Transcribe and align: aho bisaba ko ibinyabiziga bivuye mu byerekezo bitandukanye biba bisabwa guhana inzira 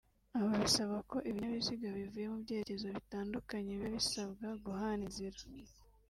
aho 0.35 0.47
bisaba 0.61 0.95
ko 1.09 1.17
ibinyabiziga 1.29 1.87
bivuye 1.97 2.27
mu 2.31 2.37
byerekezo 2.43 2.87
bitandukanye 2.97 3.69
biba 3.71 3.89
bisabwa 3.97 4.47
guhana 4.63 5.03
inzira 5.07 5.39